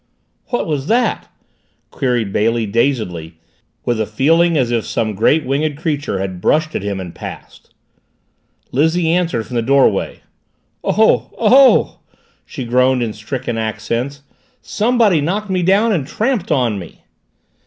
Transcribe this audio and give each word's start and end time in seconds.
"What 0.47 0.65
was 0.65 0.87
that?" 0.87 1.27
queried 1.91 2.33
Bailey 2.33 2.65
dazedly, 2.65 3.35
with 3.85 4.01
a 4.01 4.07
feeling 4.07 4.57
as 4.57 4.71
if 4.71 4.83
some 4.83 5.13
great 5.13 5.45
winged 5.45 5.77
creature 5.77 6.17
had 6.17 6.41
brushed 6.41 6.73
at 6.73 6.81
him 6.81 6.99
and 6.99 7.13
passed. 7.13 7.71
Lizzie 8.71 9.11
answered 9.11 9.45
from 9.45 9.57
the 9.57 9.61
doorway. 9.61 10.21
"Oh, 10.83 11.29
oh!" 11.37 11.99
she 12.47 12.65
groaned 12.65 13.03
in 13.03 13.13
stricken 13.13 13.59
accents. 13.59 14.23
"Somebody 14.63 15.21
knocked 15.21 15.51
me 15.51 15.61
down 15.61 15.91
and 15.91 16.07
tramped 16.07 16.51
on 16.51 16.79
me!" 16.79 17.03